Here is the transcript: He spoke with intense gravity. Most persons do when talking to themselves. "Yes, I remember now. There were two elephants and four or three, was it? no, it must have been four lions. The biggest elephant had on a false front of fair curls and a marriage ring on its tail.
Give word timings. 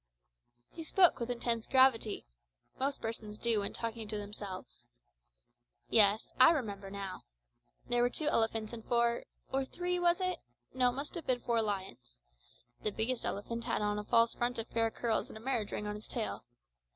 He 0.71 0.83
spoke 0.83 1.19
with 1.19 1.29
intense 1.29 1.67
gravity. 1.67 2.25
Most 2.79 3.03
persons 3.03 3.37
do 3.37 3.59
when 3.59 3.71
talking 3.71 4.07
to 4.07 4.17
themselves. 4.17 4.87
"Yes, 5.89 6.27
I 6.39 6.49
remember 6.49 6.89
now. 6.89 7.21
There 7.87 8.01
were 8.01 8.09
two 8.09 8.25
elephants 8.25 8.73
and 8.73 8.83
four 8.83 9.25
or 9.53 9.63
three, 9.63 9.99
was 9.99 10.19
it? 10.19 10.39
no, 10.73 10.89
it 10.89 10.93
must 10.93 11.13
have 11.13 11.27
been 11.27 11.41
four 11.41 11.61
lions. 11.61 12.17
The 12.81 12.89
biggest 12.91 13.25
elephant 13.27 13.65
had 13.65 13.83
on 13.83 13.99
a 13.99 14.03
false 14.03 14.33
front 14.33 14.57
of 14.57 14.67
fair 14.69 14.89
curls 14.89 15.27
and 15.29 15.37
a 15.37 15.39
marriage 15.39 15.71
ring 15.71 15.85
on 15.85 15.95
its 15.95 16.07
tail. 16.07 16.45